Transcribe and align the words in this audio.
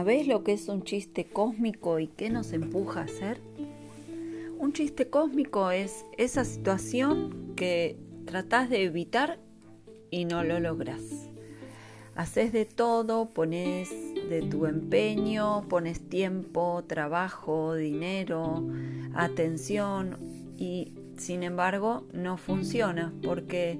¿Sabés 0.00 0.26
lo 0.26 0.44
que 0.44 0.54
es 0.54 0.66
un 0.68 0.82
chiste 0.82 1.26
cósmico 1.26 1.98
y 1.98 2.06
qué 2.06 2.30
nos 2.30 2.54
empuja 2.54 3.00
a 3.00 3.04
hacer? 3.04 3.38
Un 4.58 4.72
chiste 4.72 5.10
cósmico 5.10 5.70
es 5.72 6.06
esa 6.16 6.46
situación 6.46 7.52
que 7.54 7.98
tratás 8.24 8.70
de 8.70 8.84
evitar 8.84 9.38
y 10.10 10.24
no 10.24 10.42
lo 10.42 10.58
logras. 10.58 11.02
Haces 12.14 12.50
de 12.50 12.64
todo, 12.64 13.28
pones 13.28 13.90
de 14.30 14.40
tu 14.40 14.64
empeño, 14.64 15.68
pones 15.68 16.00
tiempo, 16.08 16.82
trabajo, 16.86 17.74
dinero, 17.74 18.66
atención 19.12 20.16
y 20.56 20.94
sin 21.18 21.42
embargo 21.42 22.06
no 22.14 22.38
funciona 22.38 23.12
porque 23.22 23.78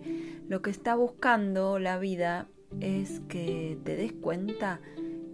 lo 0.50 0.61
que 0.61 0.68
está 0.68 0.96
buscando 0.96 1.79
la 1.79 1.98
vida 1.98 2.46
es 2.80 3.21
que 3.21 3.79
te 3.84 3.96
des 3.96 4.12
cuenta 4.12 4.82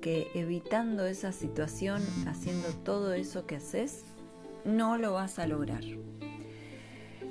que 0.06 0.30
evitando 0.34 1.04
esa 1.04 1.32
situación, 1.32 2.00
haciendo 2.28 2.68
todo 2.84 3.12
eso 3.12 3.44
que 3.44 3.56
haces, 3.56 4.04
no 4.64 4.98
lo 4.98 5.14
vas 5.14 5.40
a 5.40 5.48
lograr. 5.48 5.82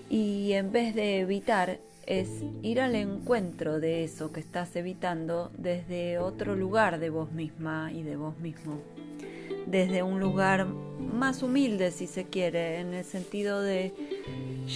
Y 0.09 0.51
en 0.51 0.73
vez 0.73 0.93
de 0.93 1.21
evitar, 1.21 1.79
es 2.05 2.27
ir 2.63 2.81
al 2.81 2.95
encuentro 2.95 3.79
de 3.79 4.03
eso 4.03 4.33
que 4.33 4.41
estás 4.41 4.75
evitando 4.75 5.53
desde 5.57 6.19
otro 6.19 6.53
lugar 6.53 6.99
de 6.99 7.09
vos 7.09 7.31
misma 7.31 7.93
y 7.93 8.03
de 8.03 8.17
vos 8.17 8.37
mismo. 8.39 8.81
Desde 9.67 10.03
un 10.03 10.19
lugar 10.19 10.67
más 10.67 11.43
humilde, 11.43 11.91
si 11.91 12.07
se 12.07 12.25
quiere, 12.25 12.81
en 12.81 12.93
el 12.93 13.05
sentido 13.05 13.61
de 13.61 13.93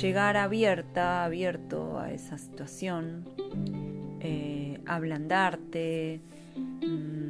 llegar 0.01 0.37
abierta, 0.37 1.25
abierto 1.25 1.99
a 1.99 2.13
esa 2.13 2.37
situación, 2.37 3.25
eh, 4.21 4.79
ablandarte 4.85 6.21
mm, 6.55 7.28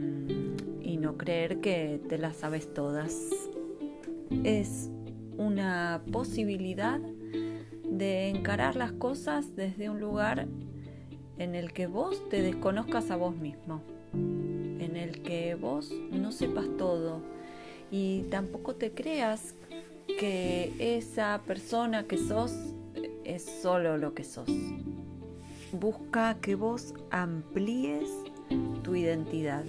no 1.10 1.18
creer 1.18 1.60
que 1.60 2.00
te 2.08 2.20
las 2.20 2.36
sabes 2.36 2.72
todas. 2.72 3.16
Es 4.44 4.92
una 5.38 6.04
posibilidad 6.12 7.00
de 7.00 8.30
encarar 8.30 8.76
las 8.76 8.92
cosas 8.92 9.56
desde 9.56 9.90
un 9.90 10.00
lugar 10.00 10.48
en 11.40 11.56
el 11.56 11.74
que 11.74 11.88
vos 11.88 12.30
te 12.30 12.44
desconozcas 12.44 13.10
a 13.10 13.16
vos 13.16 13.36
mismo, 13.36 13.82
en 14.14 14.96
el 14.96 15.24
que 15.24 15.56
vos 15.56 15.92
no 16.12 16.32
sepas 16.32 16.68
todo 16.78 17.24
y 17.90 18.26
tampoco 18.30 18.76
te 18.76 18.92
creas 18.92 19.56
que 20.20 20.74
esa 20.78 21.42
persona 21.48 22.04
que 22.04 22.20
sos 22.20 22.54
es 23.24 23.44
solo 23.64 23.98
lo 23.98 24.14
que 24.14 24.24
sos. 24.24 24.52
Busca 25.72 26.38
que 26.40 26.54
vos 26.54 26.94
amplíes 27.10 28.12
tu 28.84 28.94
identidad. 28.94 29.64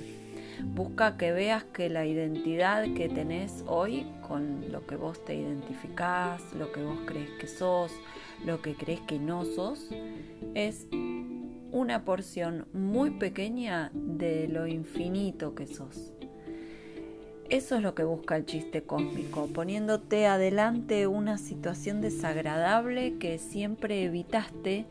Busca 0.65 1.17
que 1.17 1.33
veas 1.33 1.65
que 1.65 1.89
la 1.89 2.07
identidad 2.07 2.85
que 2.95 3.09
tenés 3.09 3.65
hoy 3.67 4.07
con 4.27 4.71
lo 4.71 4.87
que 4.87 4.97
vos 4.97 5.25
te 5.25 5.35
identificás, 5.35 6.43
lo 6.55 6.73
que 6.73 6.83
vos 6.83 6.99
crees 7.07 7.31
que 7.41 7.47
sos, 7.47 7.93
lo 8.45 8.63
que 8.63 8.75
crees 8.75 9.01
que 9.01 9.19
no 9.19 9.45
sos, 9.45 9.91
es 10.55 10.87
una 11.73 12.05
porción 12.05 12.67
muy 12.73 13.11
pequeña 13.11 13.91
de 13.95 14.49
lo 14.49 14.67
infinito 14.67 15.55
que 15.55 15.67
sos. 15.67 16.13
Eso 17.51 17.75
es 17.75 17.83
lo 17.83 17.97
que 17.97 18.05
busca 18.05 18.37
el 18.37 18.47
chiste 18.47 18.85
cósmico, 18.85 19.49
poniéndote 19.49 20.29
adelante 20.29 21.09
una 21.09 21.37
situación 21.37 22.01
desagradable 22.01 23.19
que 23.19 23.39
siempre 23.39 24.05
evitaste. 24.05 24.87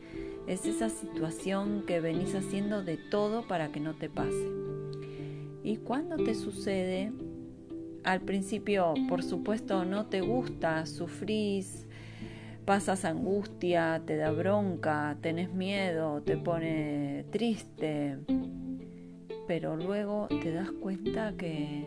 Es 0.46 0.66
esa 0.66 0.90
situación 0.90 1.84
que 1.86 2.00
venís 2.00 2.34
haciendo 2.34 2.82
de 2.82 2.98
todo 2.98 3.48
para 3.48 3.72
que 3.72 3.80
no 3.80 3.94
te 3.94 4.10
pase. 4.10 4.69
Y 5.62 5.76
cuando 5.76 6.16
te 6.16 6.34
sucede, 6.34 7.12
al 8.04 8.20
principio, 8.22 8.94
por 9.08 9.22
supuesto, 9.22 9.84
no 9.84 10.06
te 10.06 10.20
gusta, 10.20 10.86
sufrís, 10.86 11.86
pasas 12.64 13.04
angustia, 13.04 14.02
te 14.06 14.16
da 14.16 14.30
bronca, 14.30 15.16
tenés 15.20 15.52
miedo, 15.52 16.22
te 16.22 16.36
pone 16.36 17.24
triste, 17.30 18.18
pero 19.46 19.76
luego 19.76 20.28
te 20.42 20.52
das 20.52 20.70
cuenta 20.70 21.34
que 21.36 21.86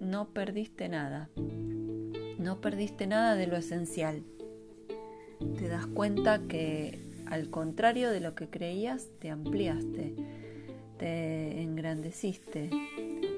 no 0.00 0.28
perdiste 0.30 0.88
nada, 0.88 1.28
no 2.38 2.60
perdiste 2.60 3.06
nada 3.06 3.34
de 3.34 3.46
lo 3.46 3.56
esencial. 3.56 4.22
Te 5.58 5.68
das 5.68 5.86
cuenta 5.86 6.40
que 6.46 7.00
al 7.26 7.50
contrario 7.50 8.10
de 8.10 8.20
lo 8.20 8.34
que 8.34 8.48
creías, 8.48 9.08
te 9.18 9.30
ampliaste, 9.30 10.14
te 10.98 11.62
engrandeciste 11.62 12.70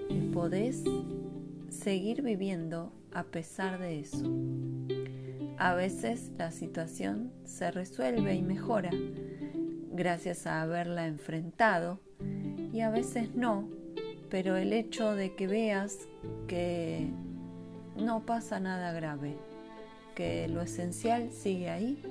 y 0.08 0.20
podés 0.32 0.82
seguir 1.70 2.22
viviendo 2.22 2.92
a 3.12 3.24
pesar 3.24 3.78
de 3.78 4.00
eso. 4.00 4.30
A 5.58 5.74
veces 5.74 6.30
la 6.36 6.50
situación 6.50 7.32
se 7.44 7.70
resuelve 7.70 8.34
y 8.34 8.42
mejora 8.42 8.90
gracias 9.92 10.46
a 10.46 10.60
haberla 10.60 11.06
enfrentado 11.06 11.98
y 12.72 12.80
a 12.80 12.90
veces 12.90 13.34
no, 13.34 13.68
pero 14.28 14.56
el 14.56 14.72
hecho 14.74 15.14
de 15.14 15.34
que 15.34 15.46
veas 15.46 15.98
que 16.46 17.08
no 17.96 18.26
pasa 18.26 18.60
nada 18.60 18.92
grave, 18.92 19.36
que 20.14 20.48
lo 20.48 20.60
esencial 20.60 21.32
sigue 21.32 21.70
ahí, 21.70 22.02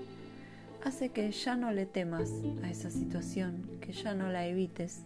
hace 0.84 1.10
que 1.10 1.32
ya 1.32 1.56
no 1.56 1.72
le 1.72 1.86
temas 1.86 2.32
a 2.64 2.72
esa 2.72 2.90
situación, 2.90 3.70
que 3.82 3.92
ya 3.92 4.16
no 4.16 4.30
la 4.30 4.48
evites 4.48 5.04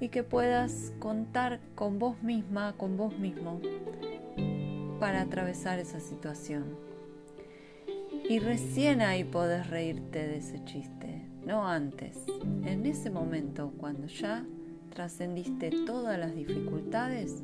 y 0.00 0.08
que 0.08 0.22
puedas 0.22 0.92
contar 0.98 1.60
con 1.74 1.98
vos 1.98 2.22
misma, 2.22 2.74
con 2.76 2.96
vos 2.96 3.18
mismo, 3.18 3.60
para 5.00 5.22
atravesar 5.22 5.78
esa 5.78 6.00
situación. 6.00 6.76
Y 8.28 8.38
recién 8.38 9.00
ahí 9.02 9.24
podés 9.24 9.70
reírte 9.70 10.26
de 10.26 10.38
ese 10.38 10.64
chiste, 10.64 11.28
no 11.44 11.66
antes, 11.66 12.18
en 12.64 12.84
ese 12.86 13.10
momento 13.10 13.72
cuando 13.78 14.08
ya 14.08 14.44
trascendiste 14.90 15.70
todas 15.86 16.18
las 16.18 16.34
dificultades, 16.34 17.42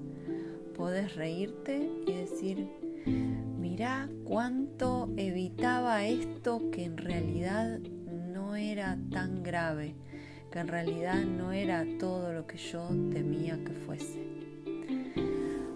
podés 0.77 1.15
reírte 1.15 1.89
y 2.07 2.13
decir, 2.13 2.69
mirá 3.59 4.09
cuánto 4.25 5.11
evitaba 5.17 6.05
esto 6.05 6.71
que 6.71 6.85
en 6.85 6.97
realidad 6.97 7.79
no 7.79 8.57
era 8.57 8.99
tan 9.11 9.43
grave, 9.43 9.95
que 10.53 10.61
en 10.61 10.69
realidad 10.69 11.25
no 11.25 11.53
era 11.53 11.85
todo 11.99 12.33
lo 12.33 12.47
que 12.47 12.59
yo 12.59 12.87
temía 13.13 13.59
que 13.65 13.73
fuese. 13.73 14.21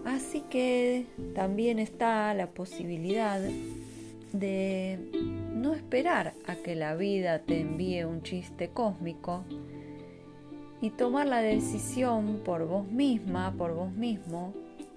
Así 0.05 0.41
que 0.49 1.05
también 1.35 1.79
está 1.79 2.33
la 2.33 2.47
posibilidad 2.47 3.41
de 4.31 4.99
no 5.53 5.73
esperar 5.73 6.33
a 6.45 6.55
que 6.55 6.75
la 6.75 6.95
vida 6.95 7.39
te 7.39 7.59
envíe 7.59 8.03
un 8.05 8.21
chiste 8.21 8.69
cósmico 8.69 9.43
y 10.79 10.91
tomar 10.91 11.27
la 11.27 11.41
decisión 11.41 12.41
por 12.45 12.67
vos 12.67 12.89
misma, 12.89 13.53
por 13.57 13.73
vos 13.73 13.91
mismo, 13.91 14.53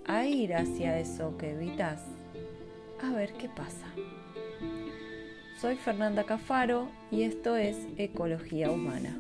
a 0.07 0.27
ir 0.27 0.55
hacia 0.55 0.99
eso 0.99 1.37
que 1.39 1.53
evitas. 1.53 2.03
A 3.03 3.13
ver 3.13 3.33
qué 3.33 3.49
pasa. 3.49 3.87
Soy 5.59 5.77
Fernanda 5.77 6.25
Cafaro 6.25 6.89
y 7.11 7.23
esto 7.23 7.57
es 7.57 7.77
Ecología 7.97 8.71
Humana. 8.71 9.19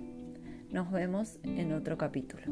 Nos 0.72 0.90
vemos 0.92 1.38
en 1.42 1.72
otro 1.72 1.98
capítulo. 1.98 2.44